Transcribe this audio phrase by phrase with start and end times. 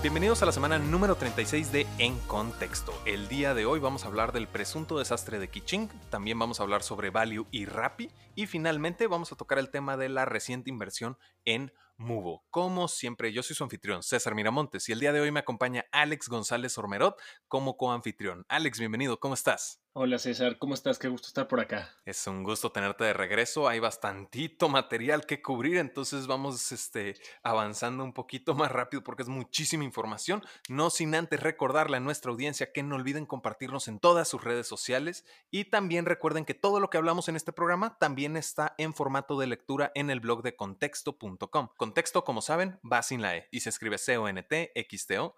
[0.00, 2.94] Bienvenidos a la semana número 36 de En Contexto.
[3.04, 6.62] El día de hoy vamos a hablar del presunto desastre de Kiching, también vamos a
[6.62, 10.70] hablar sobre Value y Rappi y finalmente vamos a tocar el tema de la reciente
[10.70, 12.44] inversión en Mubo.
[12.50, 15.86] Como siempre, yo soy su anfitrión, César Miramontes, y el día de hoy me acompaña
[15.90, 18.46] Alex González Ormerot como coanfitrión.
[18.48, 19.82] Alex, bienvenido, ¿cómo estás?
[20.00, 20.96] Hola César, ¿cómo estás?
[20.96, 21.92] Qué gusto estar por acá.
[22.04, 23.66] Es un gusto tenerte de regreso.
[23.66, 29.28] Hay bastantito material que cubrir, entonces vamos este, avanzando un poquito más rápido porque es
[29.28, 30.44] muchísima información.
[30.68, 34.68] No sin antes recordarle a nuestra audiencia que no olviden compartirnos en todas sus redes
[34.68, 38.94] sociales y también recuerden que todo lo que hablamos en este programa también está en
[38.94, 41.70] formato de lectura en el blog de contexto.com.
[41.76, 45.34] Contexto, como saben, va sin la E y se escribe C-O-N-T-X-T-O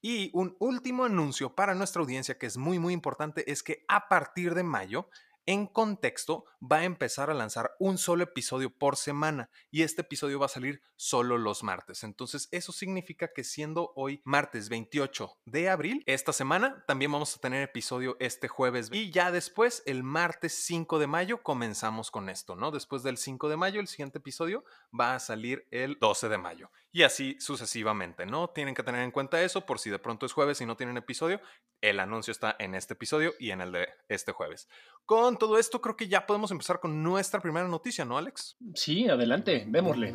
[0.00, 4.08] y un último anuncio para nuestra audiencia que es muy muy importante es que a
[4.08, 5.08] partir de mayo
[5.48, 10.38] en contexto va a empezar a lanzar un solo episodio por semana y este episodio
[10.38, 12.04] va a salir solo los martes.
[12.04, 17.40] Entonces eso significa que siendo hoy martes 28 de abril, esta semana también vamos a
[17.40, 22.54] tener episodio este jueves y ya después el martes 5 de mayo comenzamos con esto,
[22.54, 22.70] ¿no?
[22.70, 26.70] Después del 5 de mayo el siguiente episodio va a salir el 12 de mayo
[26.92, 28.48] y así sucesivamente, ¿no?
[28.48, 30.96] Tienen que tener en cuenta eso por si de pronto es jueves y no tienen
[30.96, 31.40] episodio,
[31.80, 34.68] el anuncio está en este episodio y en el de este jueves.
[35.04, 38.56] Con todo esto creo que ya podemos empezar con nuestra primera noticia, ¿no, Alex?
[38.74, 40.14] Sí, adelante, démosle.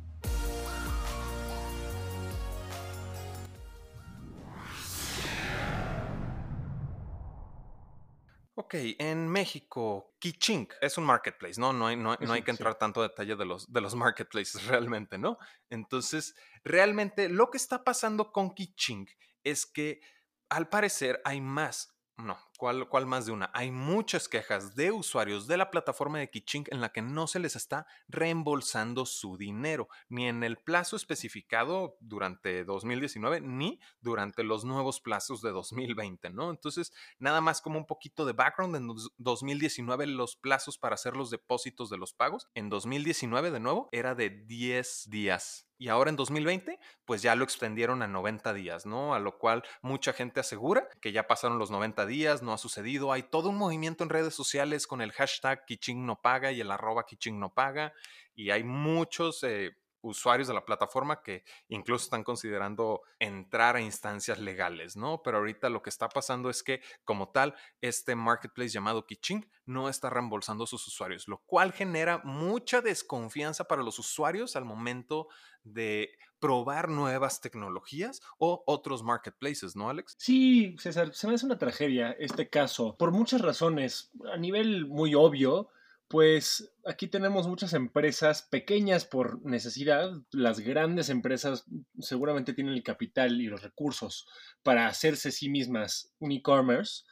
[8.55, 11.71] Ok, en México, Kichink es un marketplace, ¿no?
[11.71, 15.37] No hay, no, hay que entrar tanto detalle de los, de los marketplaces realmente, ¿no?
[15.69, 19.09] Entonces, realmente lo que está pasando con Kichink
[19.43, 20.01] es que
[20.49, 23.49] al parecer hay más no, ¿cuál, ¿cuál, más de una?
[23.55, 27.39] Hay muchas quejas de usuarios de la plataforma de Kichink en la que no se
[27.39, 34.63] les está reembolsando su dinero, ni en el plazo especificado durante 2019, ni durante los
[34.63, 36.51] nuevos plazos de 2020, ¿no?
[36.51, 41.31] Entonces, nada más como un poquito de background, en 2019 los plazos para hacer los
[41.31, 46.15] depósitos de los pagos, en 2019 de nuevo, era de 10 días y ahora en
[46.15, 49.15] 2020, pues ya lo extendieron a 90 días, ¿no?
[49.15, 53.11] A lo cual mucha gente asegura que ya pasaron los 90 días, no ha sucedido.
[53.11, 56.71] Hay todo un movimiento en redes sociales con el hashtag Kiching no paga y el
[56.71, 57.93] arroba Kiching no paga.
[58.33, 64.39] Y hay muchos eh, usuarios de la plataforma que incluso están considerando entrar a instancias
[64.39, 65.21] legales, ¿no?
[65.23, 69.89] Pero ahorita lo que está pasando es que como tal, este marketplace llamado Kiching no
[69.89, 75.27] está reembolsando a sus usuarios, lo cual genera mucha desconfianza para los usuarios al momento
[75.63, 80.15] de probar nuevas tecnologías o otros marketplaces, ¿no, Alex?
[80.17, 84.11] Sí, César, se me hace una tragedia este caso, por muchas razones.
[84.33, 85.69] A nivel muy obvio,
[86.09, 90.11] pues aquí tenemos muchas empresas pequeñas por necesidad.
[90.31, 91.65] Las grandes empresas
[91.99, 94.27] seguramente tienen el capital y los recursos
[94.63, 97.03] para hacerse sí mismas un e-commerce,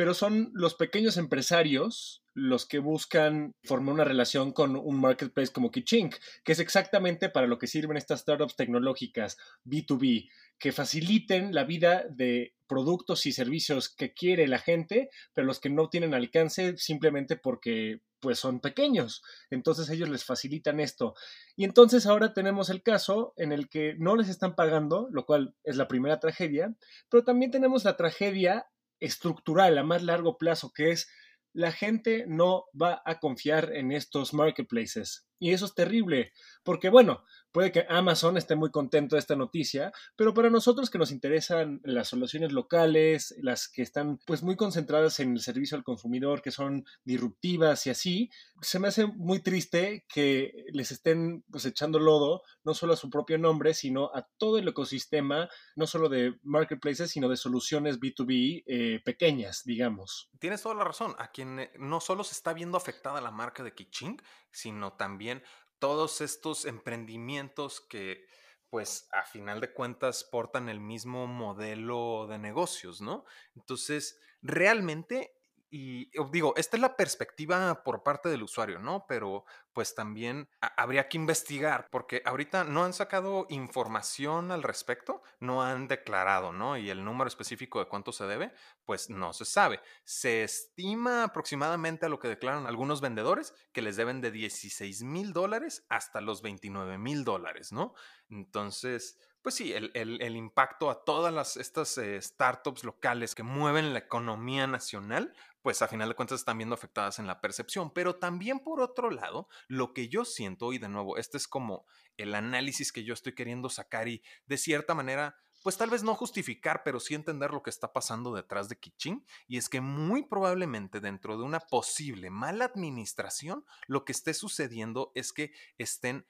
[0.00, 5.70] pero son los pequeños empresarios los que buscan formar una relación con un marketplace como
[5.70, 11.64] Kichink, que es exactamente para lo que sirven estas startups tecnológicas B2B, que faciliten la
[11.64, 16.78] vida de productos y servicios que quiere la gente, pero los que no tienen alcance
[16.78, 19.22] simplemente porque pues son pequeños.
[19.50, 21.14] Entonces ellos les facilitan esto.
[21.56, 25.54] Y entonces ahora tenemos el caso en el que no les están pagando, lo cual
[25.62, 26.74] es la primera tragedia,
[27.10, 28.66] pero también tenemos la tragedia
[29.00, 31.10] estructural a más largo plazo, que es
[31.52, 35.29] la gente no va a confiar en estos marketplaces.
[35.40, 39.90] Y eso es terrible, porque bueno, puede que Amazon esté muy contento de esta noticia,
[40.14, 45.18] pero para nosotros que nos interesan las soluciones locales, las que están pues muy concentradas
[45.18, 50.04] en el servicio al consumidor, que son disruptivas y así, se me hace muy triste
[50.12, 54.58] que les estén pues echando lodo no solo a su propio nombre, sino a todo
[54.58, 60.28] el ecosistema, no solo de marketplaces, sino de soluciones B2B eh, pequeñas, digamos.
[60.38, 61.14] Tienes toda la razón.
[61.18, 64.20] A quien eh, no solo se está viendo afectada la marca de Kiching,
[64.52, 65.42] sino también
[65.78, 68.26] todos estos emprendimientos que
[68.68, 73.24] pues a final de cuentas portan el mismo modelo de negocios, ¿no?
[73.56, 75.39] Entonces, realmente,
[75.70, 79.06] y digo, esta es la perspectiva por parte del usuario, ¿no?
[79.06, 85.62] Pero pues también habría que investigar, porque ahorita no han sacado información al respecto, no
[85.62, 86.76] han declarado, ¿no?
[86.76, 88.52] Y el número específico de cuánto se debe,
[88.84, 89.80] pues no se sabe.
[90.04, 95.32] Se estima aproximadamente a lo que declaran algunos vendedores que les deben de 16 mil
[95.32, 97.94] dólares hasta los 29 mil dólares, ¿no?
[98.28, 104.00] Entonces, pues sí, el, impacto a todas las, estas eh, startups locales que mueven la
[104.00, 107.92] economía nacional, pues a final de cuentas están viendo afectadas en la percepción.
[107.92, 111.86] Pero también por otro lado, lo que yo siento, y de nuevo, este es como
[112.16, 116.14] el análisis que yo estoy queriendo sacar y de cierta manera, pues tal vez no
[116.14, 120.22] justificar, pero sí entender lo que está pasando detrás de Kiching, y es que muy
[120.22, 126.26] probablemente dentro de una posible mala administración, lo que esté sucediendo es que estén,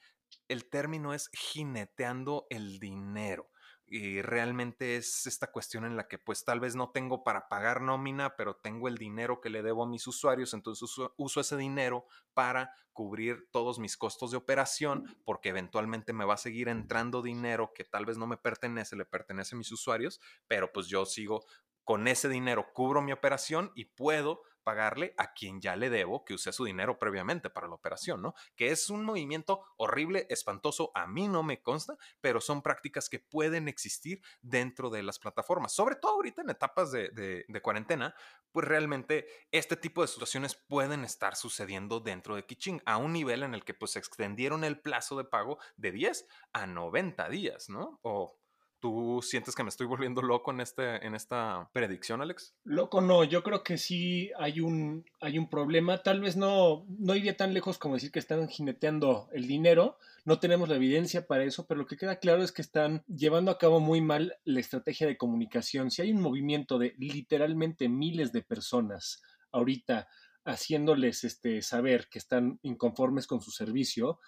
[0.48, 3.50] el término es jineteando el dinero
[3.92, 7.80] y realmente es esta cuestión en la que pues tal vez no tengo para pagar
[7.82, 12.06] nómina, pero tengo el dinero que le debo a mis usuarios, entonces uso, ese dinero
[12.32, 17.72] para cubrir todos mis costos de operación, porque eventualmente me va a seguir entrando dinero
[17.74, 21.44] que tal vez no me pertenece, le pertenece a mis usuarios, pero pues yo sigo
[21.82, 26.34] con ese dinero, cubro mi operación y puedo pagarle a quien ya le debo que
[26.34, 28.34] use su dinero previamente para la operación, ¿no?
[28.56, 33.18] Que es un movimiento horrible, espantoso, a mí no me consta, pero son prácticas que
[33.18, 38.14] pueden existir dentro de las plataformas, sobre todo ahorita en etapas de, cuarentena,
[38.52, 43.42] pues realmente este tipo de situaciones pueden estar sucediendo dentro de Kiching a un nivel
[43.42, 48.00] en el que pues extendieron el plazo de pago de 10 a 90 días, ¿no?
[48.02, 48.39] O
[48.80, 52.54] ¿Tú sientes que me estoy volviendo loco en, este, en esta predicción, Alex?
[52.64, 56.02] Loco no, yo creo que sí hay un, hay un problema.
[56.02, 59.98] Tal vez no, no iría tan lejos como decir que están jineteando el dinero.
[60.24, 63.50] No tenemos la evidencia para eso, pero lo que queda claro es que están llevando
[63.50, 65.90] a cabo muy mal la estrategia de comunicación.
[65.90, 69.22] Si hay un movimiento de literalmente miles de personas
[69.52, 70.08] ahorita
[70.44, 74.20] haciéndoles este, saber que están inconformes con su servicio,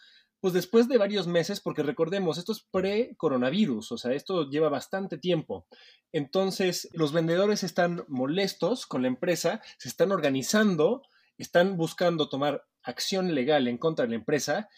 [0.42, 5.16] pues después de varios meses, porque recordemos, esto es pre-coronavirus, o sea, esto lleva bastante
[5.16, 5.68] tiempo.
[6.10, 11.02] Entonces, los vendedores están molestos con la empresa, se están organizando,
[11.38, 14.68] están buscando tomar acción legal en contra de la empresa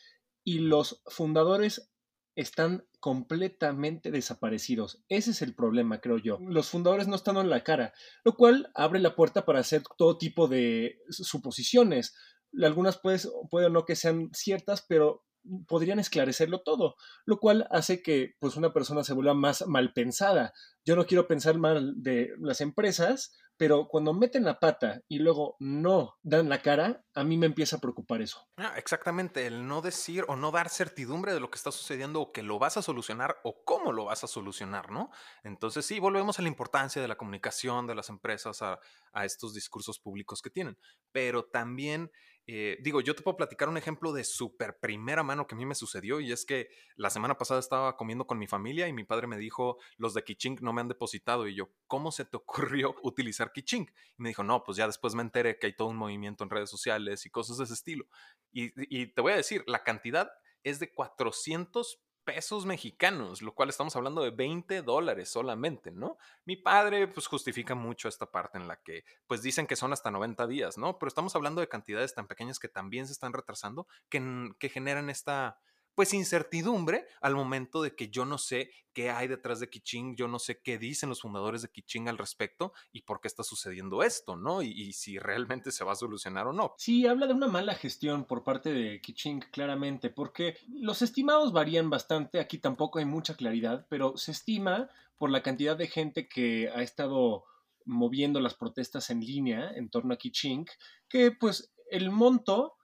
[0.45, 1.91] y los fundadores
[2.37, 5.03] están completamente desaparecidos.
[5.09, 6.39] Ese es el problema, creo yo.
[6.43, 10.19] Los fundadores no están en la cara, lo cual abre la puerta para hacer todo
[10.19, 12.15] tipo de suposiciones.
[12.63, 15.25] Algunas pues, pueden no que sean ciertas, pero
[15.67, 20.52] podrían esclarecerlo todo, lo cual hace que pues una persona se vuelva más mal pensada.
[20.85, 25.56] Yo no quiero pensar mal de las empresas, pero cuando meten la pata y luego
[25.61, 28.49] no dan la cara, a mí me empieza a preocupar eso.
[28.56, 32.32] Ah, exactamente, el no decir o no dar certidumbre de lo que está sucediendo o
[32.32, 35.11] que lo vas a solucionar o cómo lo vas a solucionar, ¿no?
[35.44, 38.81] Entonces sí, volvemos a la importancia de la comunicación de las empresas a,
[39.12, 40.76] a estos discursos públicos que tienen,
[41.12, 42.11] pero también
[42.46, 45.64] eh, digo, yo te puedo platicar un ejemplo de súper primera mano que a mí
[45.64, 49.05] me sucedió y es que la semana pasada estaba comiendo con mi familia y mi
[49.05, 52.37] padre me dijo, los de Kiching no me han depositado y yo, ¿cómo se te
[52.37, 53.91] ocurrió utilizar Kiching?
[54.19, 56.50] Y me dijo, no, pues ya después me enteré que hay todo un movimiento en
[56.50, 58.06] redes sociales y cosas de ese estilo.
[58.52, 60.31] Y, y te voy a decir, la cantidad
[60.64, 66.19] es de 400 pesos mexicanos, lo cual estamos hablando de 20 dólares solamente, ¿no?
[66.44, 70.11] Mi padre pues justifica mucho esta parte en la que pues dicen que son hasta
[70.11, 70.99] 90 días, ¿no?
[70.99, 75.11] Pero estamos hablando de cantidades tan pequeñas que también se están retrasando, que, que generan
[75.11, 75.61] esta,
[75.94, 80.29] pues incertidumbre al momento de que yo no sé qué hay detrás de Kiching, yo
[80.29, 84.03] no sé qué dicen los fundadores de Kiching al respecto y por qué está sucediendo
[84.03, 84.63] esto, ¿no?
[84.63, 86.74] Y, si realmente se va a solucionar o no.
[86.79, 91.91] Sí, habla de una mala gestión por parte de Kiching, claramente, porque los estimados varían
[91.91, 96.70] bastante, aquí tampoco hay mucha claridad, pero se estima por la cantidad de gente que
[96.74, 97.44] ha estado
[97.84, 100.67] moviendo las protestas en línea en torno a Kiching,
[101.08, 102.74] que pues el monto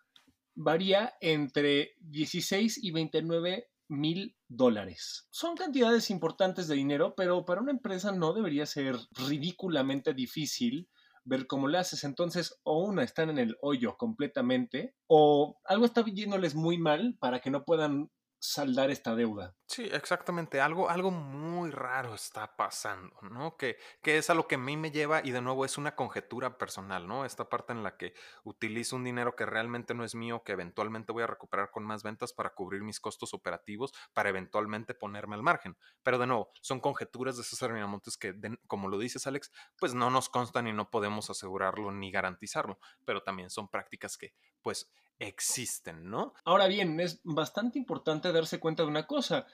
[0.63, 5.27] varía entre 16 y 29 mil dólares.
[5.31, 10.89] Son cantidades importantes de dinero, pero para una empresa no debería ser ridículamente difícil
[11.25, 12.05] ver cómo le haces.
[12.05, 17.41] Entonces, o una, están en el hoyo completamente, o algo está yéndoles muy mal para
[17.41, 18.11] que no puedan
[18.41, 19.55] saldar esta deuda.
[19.67, 20.61] Sí, exactamente.
[20.61, 23.57] Algo, algo muy raro está pasando, ¿no?
[23.57, 25.95] Que, que es a lo que a mí me lleva y de nuevo es una
[25.95, 27.25] conjetura personal, ¿no?
[27.25, 31.13] Esta parte en la que utilizo un dinero que realmente no es mío, que eventualmente
[31.13, 35.43] voy a recuperar con más ventas para cubrir mis costos operativos, para eventualmente ponerme al
[35.43, 35.77] margen.
[36.03, 38.35] Pero de nuevo, son conjeturas de César Miramontes que,
[38.67, 43.23] como lo dices Alex, pues no nos constan y no podemos asegurarlo ni garantizarlo, pero
[43.23, 46.35] también son prácticas que pues existen, ¿no?
[46.45, 49.47] Ahora bien, es bastante importante darse cuenta de una cosa.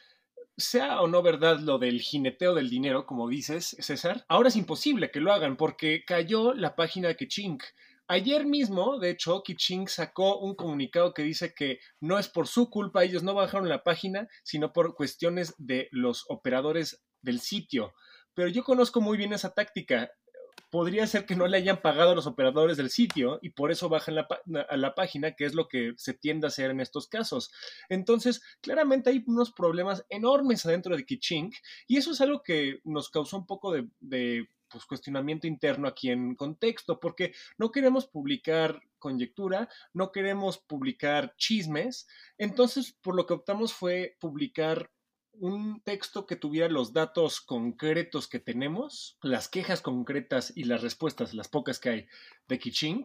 [0.56, 5.10] Sea o no verdad lo del jineteo del dinero, como dices, César, ahora es imposible
[5.10, 7.62] que lo hagan porque cayó la página de Kechink
[8.08, 12.70] Ayer mismo, de hecho, Kiching sacó un comunicado que dice que no es por su
[12.70, 17.94] culpa, ellos no bajaron la página, sino por cuestiones de los operadores del sitio.
[18.32, 20.12] Pero yo conozco muy bien esa táctica
[20.70, 23.88] podría ser que no le hayan pagado a los operadores del sitio y por eso
[23.88, 27.52] bajan a la página, que es lo que se tiende a hacer en estos casos.
[27.88, 31.52] Entonces, claramente hay unos problemas enormes adentro de Kiching
[31.86, 36.34] y eso es algo que nos causó un poco de, pues, cuestionamiento interno aquí en
[36.34, 42.08] contexto, porque no queremos publicar conjetura, no queremos publicar chismes,
[42.38, 44.90] entonces por lo que optamos fue publicar
[45.40, 51.34] un texto que tuviera los datos concretos que tenemos, las quejas concretas y las respuestas,
[51.34, 52.06] las pocas que hay
[52.48, 53.04] de Kiching,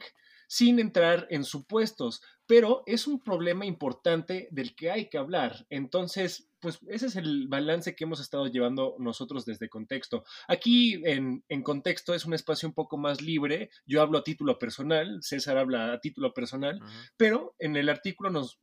[0.51, 5.65] sin entrar en supuestos, pero es un problema importante del que hay que hablar.
[5.69, 10.25] Entonces, pues ese es el balance que hemos estado llevando nosotros desde contexto.
[10.49, 13.69] Aquí en, contexto es un espacio un poco más libre.
[13.85, 16.81] Yo hablo a título personal, César habla a título personal,
[17.15, 18.59] pero en el artículo nos,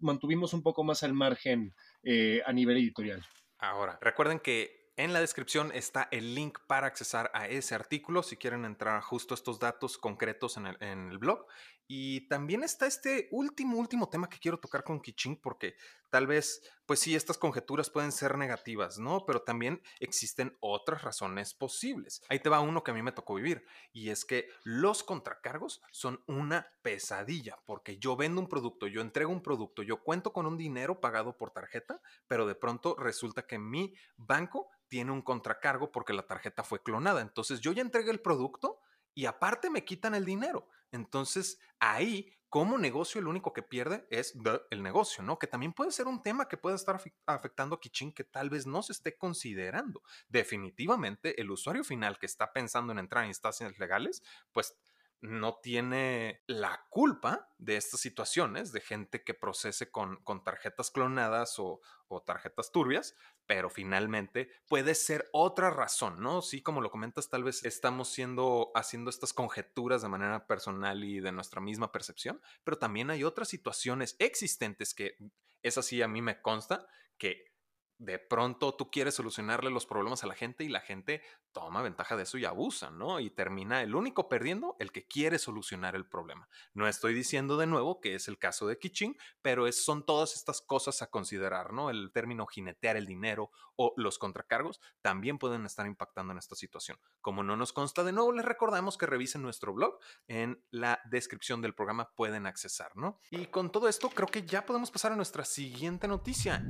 [0.00, 3.24] mantuvimos un poco más al margen eh, a nivel editorial.
[3.56, 8.36] Ahora, recuerden que en la descripción está el link para accesar a ese artículo si
[8.36, 11.46] quieren entrar justo a estos datos concretos en el, blog.
[11.86, 15.74] Y también está este último, último tema que quiero tocar con Kiching porque
[16.10, 19.24] tal vez, pues sí, estas conjeturas pueden ser negativas, ¿no?
[19.26, 22.22] Pero también existen otras razones posibles.
[22.28, 25.80] Ahí te va uno que a mí me tocó vivir y es que los contracargos
[25.90, 30.46] son una pesadilla porque yo vendo un producto, yo entrego un producto, yo cuento con
[30.46, 35.90] un dinero pagado por tarjeta, pero de pronto resulta que mi banco tiene un contracargo
[35.90, 37.22] porque la tarjeta fue clonada.
[37.22, 38.78] Entonces yo ya entregué el producto
[39.14, 40.68] y aparte me quitan el dinero.
[40.90, 44.34] Entonces ahí, como negocio, el único que pierde es
[44.70, 45.38] el negocio, ¿no?
[45.38, 48.66] Que también puede ser un tema que puede estar afectando a Kichin que tal vez
[48.66, 50.02] no se esté considerando.
[50.28, 54.76] Definitivamente, el usuario final que está pensando en entrar en instancias legales, pues
[55.22, 61.80] no tiene la culpa de estas situaciones de gente que procese con, tarjetas clonadas o,
[62.26, 66.42] tarjetas turbias, pero finalmente puede ser otra razón, ¿no?
[66.42, 71.20] Sí, como lo comentas, tal vez estamos siendo, haciendo estas conjeturas de manera personal y
[71.20, 75.16] de nuestra misma percepción, pero también hay otras situaciones existentes que
[75.62, 76.86] es así, a mí me consta
[77.16, 77.51] que
[77.98, 81.22] de pronto tú quieres solucionarle los problemas a la gente y la gente
[81.52, 83.20] toma ventaja de eso y abusa, ¿no?
[83.20, 86.48] Y termina el único perdiendo el que quiere solucionar el problema.
[86.74, 90.34] No estoy diciendo de nuevo que es el caso de Kitching, pero es, son todas
[90.34, 91.90] estas cosas a considerar, ¿no?
[91.90, 96.98] El término jinetear el dinero o los contracargos también pueden estar impactando en esta situación.
[97.20, 99.98] Como no nos consta de nuevo, les recordamos que revisen nuestro blog.
[100.26, 103.20] En la descripción del programa pueden accesar, ¿no?
[103.30, 106.64] Y con todo esto creo que ya podemos pasar a nuestra siguiente noticia.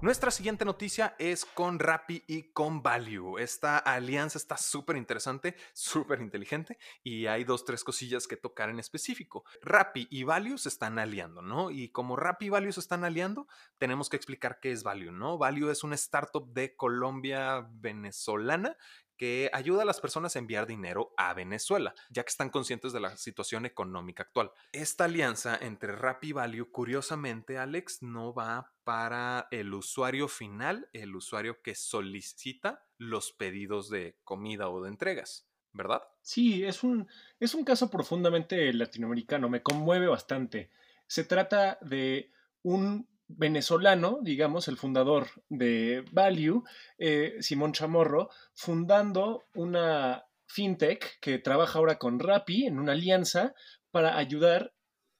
[0.00, 3.36] Nuestra siguiente noticia es con Rappi y con Value.
[3.40, 8.78] Esta alianza está súper interesante, súper inteligente y hay dos, tres cosillas que tocar en
[8.78, 9.44] específico.
[9.60, 11.72] Rappi y Value se están aliando, ¿no?
[11.72, 15.36] Y como Rappi y Value se están aliando, tenemos que explicar qué es Value, ¿no?
[15.36, 18.76] Value es una startup de Colombia venezolana
[19.18, 23.00] que ayuda a las personas a enviar dinero a Venezuela, ya que están conscientes de
[23.00, 24.52] la situación económica actual.
[24.72, 31.14] Esta alianza entre Rappi y Value, curiosamente, Alex, no va para el usuario final, el
[31.14, 35.46] usuario que solicita los pedidos de comida o de entregas.
[35.72, 36.02] ¿Verdad?
[36.22, 37.06] Sí, es un,
[37.38, 40.70] es un caso profundamente latinoamericano, me conmueve bastante.
[41.06, 42.32] Se trata de
[42.62, 46.64] un venezolano, digamos, el fundador de Value,
[46.98, 53.54] eh, Simón Chamorro, fundando una fintech que trabaja ahora con Rappi en una alianza
[53.90, 54.72] para ayudar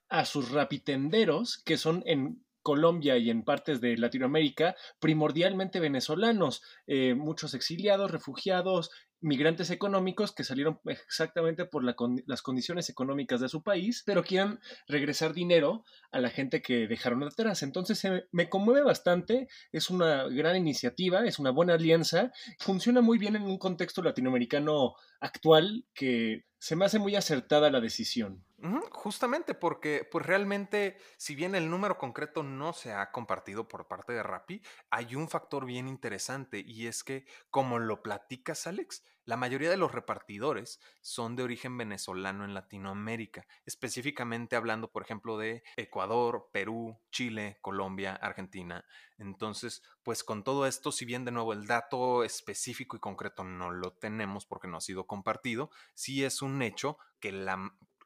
[0.09, 7.13] a sus rapitenderos, que son en Colombia y en partes de Latinoamérica, primordialmente venezolanos, eh,
[7.13, 8.89] muchos exiliados, refugiados,
[9.21, 15.33] migrantes económicos que salieron exactamente por las condiciones económicas de su país, pero quieren regresar
[15.33, 17.63] dinero a la gente que dejaron atrás.
[17.63, 23.35] Entonces me conmueve bastante, es una gran iniciativa, es una buena alianza, funciona muy bien
[23.35, 28.45] en un contexto latinoamericano actual que se me hace muy acertada la decisión.
[28.91, 34.11] Justamente porque, pues realmente, si bien el número concreto no se ha compartido por parte
[34.11, 39.37] de Rappi, hay un factor bien interesante y es que, como lo platicas, Alex, la
[39.37, 45.63] mayoría de los repartidores son de origen venezolano en Latinoamérica, específicamente hablando, por ejemplo, de
[45.77, 48.83] Ecuador, Perú, Chile, Colombia, Argentina.
[49.19, 53.69] Entonces, pues con todo esto, si bien de nuevo el dato específico y concreto no
[53.69, 57.33] lo tenemos porque no ha sido compartido, sí es un hecho que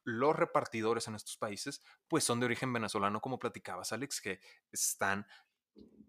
[0.04, 4.40] los repartidores en estos países pues son de origen venezolano, como platicabas Alex, que
[4.72, 5.28] están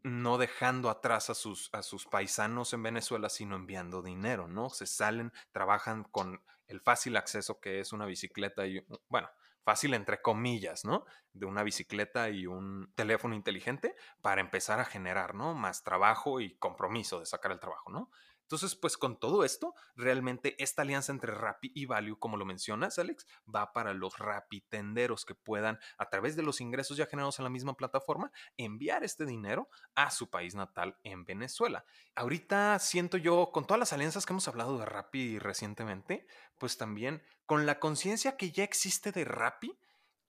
[0.02, 4.70] no dejando atrás a sus, a sus paisanos en Venezuela, sino enviando dinero, ¿no?
[4.70, 9.28] Se salen, trabajan con el fácil acceso que es una bicicleta y, bueno,
[9.64, 11.06] fácil entre comillas, ¿no?
[11.32, 15.54] De una bicicleta y un teléfono inteligente para empezar a generar, ¿no?
[15.54, 18.10] Más trabajo y compromiso de sacar el trabajo, ¿no?
[18.44, 22.98] Entonces, pues con todo esto, realmente esta alianza entre Rappi y Value, como lo mencionas,
[22.98, 27.38] Alex, va para los Rappi tenderos que puedan, a través de los ingresos ya generados
[27.38, 31.86] en la misma plataforma, enviar este dinero a su país natal en Venezuela.
[32.14, 36.26] Ahorita siento yo, con todas las alianzas que hemos hablado de Rappi recientemente,
[36.58, 39.78] pues también con la conciencia que ya existe de Rappi,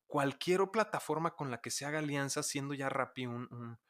[0.08, 3.85] cualquier plataforma con la que se haga alianza, siendo ya Rappi un eh,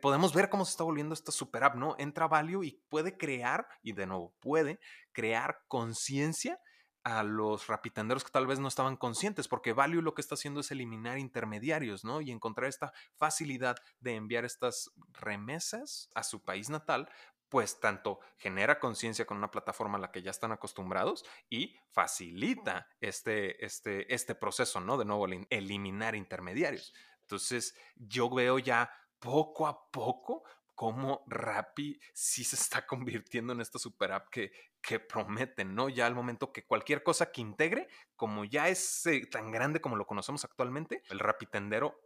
[0.00, 1.96] podemos ver cómo se está volviendo esta super app, ¿no?
[1.98, 4.80] Entra Value y puede crear, y de nuevo, puede
[5.12, 6.60] crear conciencia
[7.04, 10.60] a los rapitenderos que tal vez no estaban conscientes, porque Value lo que está haciendo
[10.60, 12.20] es eliminar intermediarios, ¿no?
[12.20, 17.08] Y encontrar esta facilidad de enviar estas remesas a su país natal,
[17.48, 22.88] pues tanto genera conciencia con una plataforma a la que ya están acostumbrados y facilita
[23.00, 24.98] este, este, este proceso, ¿no?
[24.98, 26.92] De nuevo, eliminar intermediarios.
[27.22, 30.44] Entonces, yo veo ya poco a poco
[30.74, 35.88] cómo Rappi sí se está convirtiendo en esta super app que, que prometen, ¿no?
[35.88, 39.96] Ya al momento que cualquier cosa que integre, como ya es eh, tan grande como
[39.96, 41.98] lo conocemos actualmente, el Rappi tendero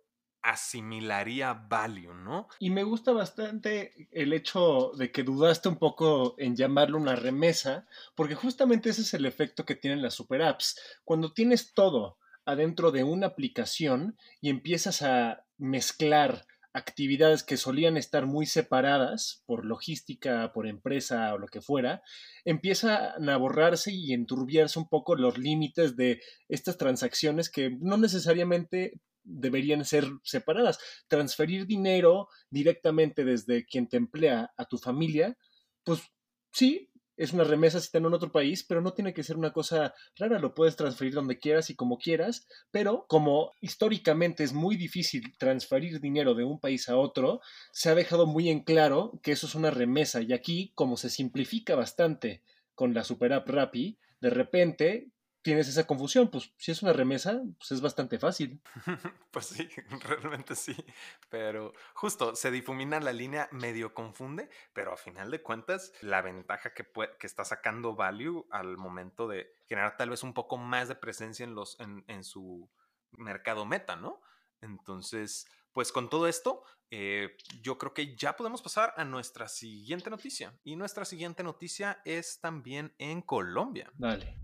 [0.43, 2.49] asimilaría value, ¿no?
[2.59, 7.87] Y me gusta bastante el hecho de que dudaste un poco en llamarlo una remesa,
[8.15, 10.81] porque justamente ese es el efecto que tienen las super apps.
[11.05, 18.27] Cuando tienes todo adentro de una aplicación y empiezas a mezclar actividades que solían estar
[18.27, 22.03] muy separadas por logística, por empresa o lo que fuera,
[22.45, 29.01] empiezan a borrarse y enturbiarse un poco los límites de estas transacciones que no necesariamente
[29.25, 30.79] deberían ser separadas.
[31.09, 35.37] Transferir dinero directamente desde quien te emplea a tu familia,
[35.85, 36.01] pues
[36.53, 39.53] sí, es una remesa si está en otro país, pero no tiene que ser una
[39.53, 44.77] cosa rara, lo puedes transferir donde quieras y como quieras, pero como históricamente es muy
[44.77, 47.41] difícil transferir dinero de un país a otro,
[47.73, 50.23] se ha dejado muy en claro que eso es una remesa.
[50.23, 52.43] Y aquí como se simplifica bastante
[52.75, 55.09] con la super app Rappi, de repente
[55.43, 56.29] tienes esa confusión.
[56.29, 58.61] Pues si es una remesa, pues es bastante fácil.
[59.31, 59.69] pues sí,
[60.09, 60.75] realmente sí.
[61.29, 66.73] Pero justo se difumina la línea, medio confunde, pero a final de cuentas, la ventaja
[66.75, 66.87] que,
[67.19, 71.45] que está sacando Value al momento de generar tal vez un poco más de presencia
[71.45, 72.71] en, los, en, en su
[73.13, 74.21] mercado meta, ¿no?
[74.61, 80.11] Entonces, pues con todo esto, eh, yo creo que ya podemos pasar a nuestra siguiente
[80.11, 80.59] noticia.
[80.63, 83.91] Y nuestra siguiente noticia es también en Colombia.
[83.95, 84.37] Dale.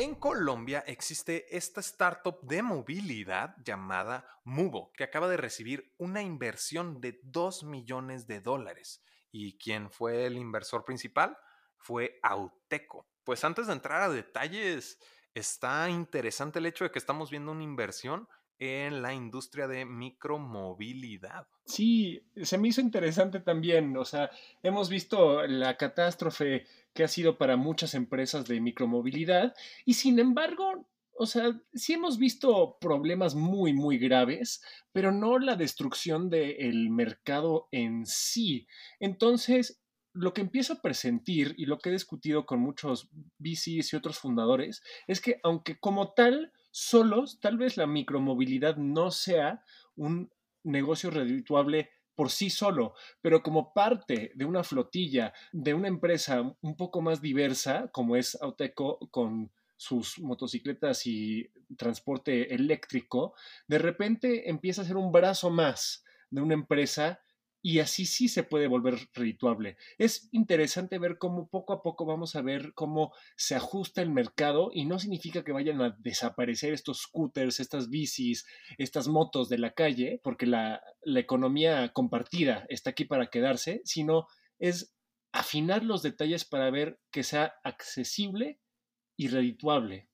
[0.00, 7.02] En Colombia existe esta startup de movilidad llamada Mubo, que acaba de recibir una inversión
[7.02, 9.02] de 2 millones de dólares.
[9.30, 11.36] ¿Y quién fue el inversor principal?
[11.76, 13.10] Fue Auteco.
[13.24, 14.98] Pues antes de entrar a detalles,
[15.34, 18.26] está interesante el hecho de que estamos viendo una inversión
[18.60, 21.48] en la industria de micromovilidad.
[21.64, 23.96] Sí, se me hizo interesante también.
[23.96, 24.30] O sea,
[24.62, 29.54] hemos visto la catástrofe que ha sido para muchas empresas de micromovilidad
[29.86, 35.56] y sin embargo, o sea, sí hemos visto problemas muy, muy graves, pero no la
[35.56, 38.66] destrucción del mercado en sí.
[38.98, 39.80] Entonces,
[40.12, 44.18] lo que empiezo a presentir y lo que he discutido con muchos VCs y otros
[44.18, 49.64] fundadores es que aunque como tal solos, tal vez la micromovilidad no sea
[49.96, 50.30] un
[50.62, 56.76] negocio redituable por sí solo, pero como parte de una flotilla, de una empresa un
[56.76, 63.34] poco más diversa, como es Auteco con sus motocicletas y transporte eléctrico,
[63.66, 67.20] de repente empieza a ser un brazo más de una empresa
[67.62, 69.76] y así sí se puede volver redituable.
[69.98, 74.70] Es interesante ver cómo poco a poco vamos a ver cómo se ajusta el mercado
[74.72, 78.46] y no significa que vayan a desaparecer estos scooters, estas bicis,
[78.78, 84.26] estas motos de la calle, porque la, economía compartida está aquí para quedarse, sino
[84.58, 84.94] es
[85.32, 88.58] afinar los detalles para ver que sea accesible
[89.16, 90.08] y redituable.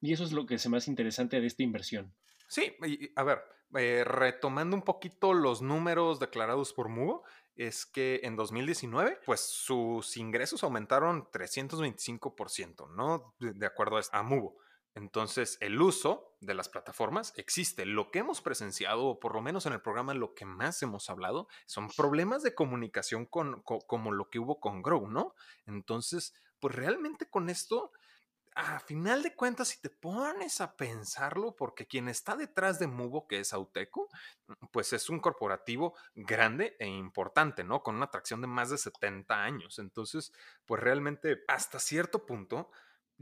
[0.00, 2.14] Y eso es lo que es más interesante de esta inversión.
[2.48, 2.72] Sí,
[3.16, 3.38] a ver,
[3.74, 7.24] eh, retomando un poquito los números declarados por Mubo,
[7.56, 13.34] es que en 2019, pues sus ingresos aumentaron 325%, ¿no?
[13.38, 14.56] De, acuerdo a, Mubo.
[14.94, 17.86] Entonces, el uso de las plataformas existe.
[17.86, 21.08] Lo que hemos presenciado, o por lo menos en el programa, lo que más hemos
[21.08, 25.34] hablado, son problemas de comunicación con, como lo que hubo con Grow, ¿no?
[25.66, 27.90] Entonces, pues realmente con esto
[28.54, 33.26] a final de cuentas, si te pones a pensarlo, porque quien está detrás de Mubo,
[33.26, 34.08] que es Auteco,
[34.70, 37.82] pues es un corporativo grande e importante, ¿no?
[37.82, 39.78] Con una atracción de más de 70 años.
[39.78, 40.32] Entonces,
[40.66, 42.70] pues realmente hasta cierto punto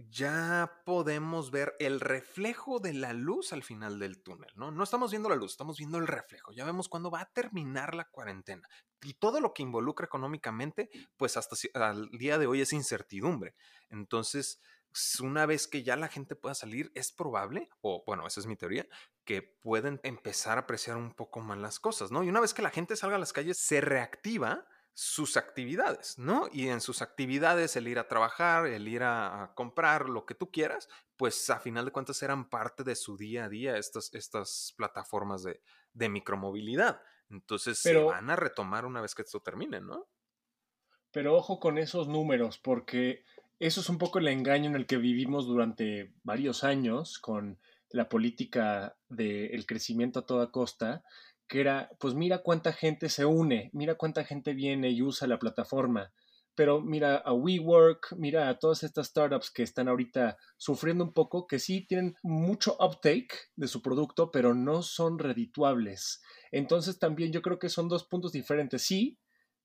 [0.09, 4.71] ya podemos ver el reflejo de la luz al final del túnel, ¿no?
[4.71, 6.53] No estamos viendo la luz, estamos viendo el reflejo.
[6.53, 8.67] Ya vemos cuándo va a terminar la cuarentena.
[9.03, 13.55] Y todo lo que involucra económicamente, pues hasta al día de hoy es incertidumbre.
[13.89, 14.61] Entonces,
[15.21, 18.57] una vez que ya la gente pueda salir, es probable, o bueno, esa es mi
[18.57, 18.87] teoría,
[19.25, 22.25] que pueden empezar a apreciar un poco más las cosas, ¿no?
[22.25, 26.49] Y una vez que la gente salga a las calles, se reactiva sus actividades, ¿no?
[26.53, 30.51] Y en sus actividades, el ir a trabajar, el ir a, comprar, lo que tú
[30.51, 34.75] quieras, pues a final de cuentas eran parte de su día a día estas, estas
[34.77, 37.01] plataformas de, de micromovilidad.
[37.31, 40.09] Entonces se van a retomar una vez que esto termine, ¿no?
[41.13, 43.25] Pero ojo con esos números, porque
[43.61, 47.59] eso es un poco el engaño en el que vivimos durante varios años con
[47.91, 51.05] la política del crecimiento a toda costa,
[51.47, 55.39] que era, pues mira cuánta gente se une, mira cuánta gente viene y usa la
[55.39, 56.11] plataforma,
[56.55, 61.47] pero mira a WeWork, mira a todas estas startups que están ahorita sufriendo un poco,
[61.47, 66.23] que sí tienen mucho uptake de su producto, pero no son redituables.
[66.51, 68.83] Entonces también yo creo que son dos puntos diferentes.
[68.83, 69.19] Sí,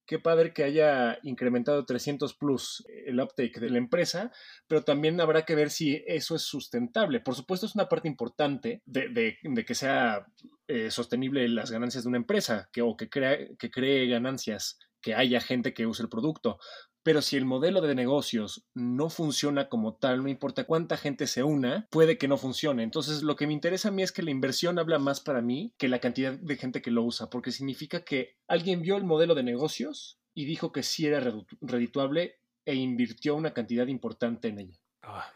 [0.06, 4.32] qué padre que haya incrementado 300 plus el uptake de la empresa,
[4.68, 7.20] pero también habrá que ver si eso es sustentable.
[7.20, 10.26] Por supuesto, es una parte importante de, que sea
[10.68, 15.40] eh, sostenible las ganancias de una empresa que, o que, que cree ganancias, que haya
[15.42, 16.60] gente que use el producto.
[17.06, 21.44] Pero si el modelo de negocios no funciona como tal, no importa cuánta gente se
[21.44, 22.82] una, puede que no funcione.
[22.82, 25.72] Entonces, lo que me interesa a mí es que la inversión habla más para mí
[25.78, 29.36] que la cantidad de gente que lo usa, porque significa que alguien vio el modelo
[29.36, 31.24] de negocios y dijo que sí era
[31.62, 34.80] redituable e invirtió una cantidad importante en ella.
[35.04, 35.32] Ah,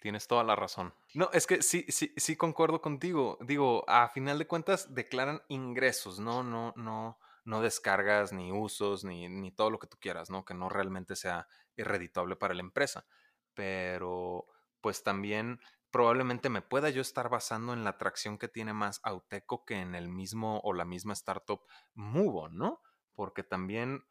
[0.00, 0.92] tienes toda la razón.
[1.14, 3.38] No, es que sí, sí, sí concuerdo contigo.
[3.42, 9.28] Digo, a final de cuentas declaran ingresos, no, no, no no descargas ni usos ni,
[9.28, 10.44] ni, todo lo que tú quieras, ¿no?
[10.44, 13.06] Que no realmente sea irreditable para la empresa.
[13.54, 14.46] Pero
[14.80, 19.64] pues también probablemente me pueda yo estar basando en la atracción que tiene más Auteco
[19.64, 21.60] que en el mismo o la misma startup
[21.94, 22.82] Mubo, ¿no?
[23.14, 24.04] Porque también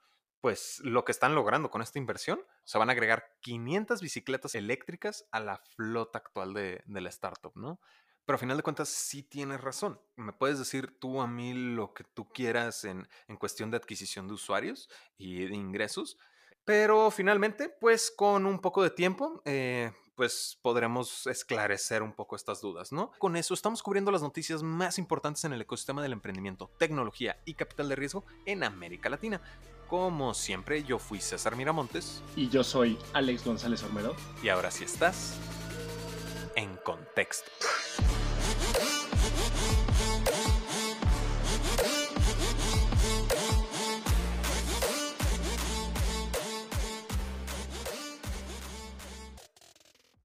[0.44, 5.26] pues lo que están logrando con esta inversión, se van a agregar 500 bicicletas eléctricas
[5.32, 7.80] a la flota actual de, de la startup, ¿no?
[8.26, 10.00] Pero a final de cuentas sí tienes razón.
[10.16, 13.08] Me puedes decir tú a mí lo que tú quieras en,
[13.38, 16.18] cuestión de adquisición de usuarios y de ingresos.
[16.64, 22.62] Pero finalmente, pues con un poco de tiempo, eh, pues podremos esclarecer un poco estas
[22.62, 23.12] dudas, ¿no?
[23.20, 27.56] Con eso estamos cubriendo las noticias más importantes en el ecosistema del emprendimiento, tecnología y
[27.56, 29.42] capital de riesgo en América Latina.
[29.90, 32.24] Como siempre, yo fui César Miramontes.
[32.38, 34.16] Y yo soy Alex González Ormedo.
[34.42, 35.38] Y ahora sí estás
[36.56, 37.52] en contexto.